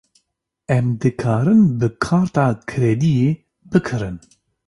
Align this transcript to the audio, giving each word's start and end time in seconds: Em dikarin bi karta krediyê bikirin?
Em 0.75 0.87
dikarin 1.01 1.61
bi 1.79 1.87
karta 2.05 2.45
krediyê 2.69 3.29
bikirin? 3.71 4.17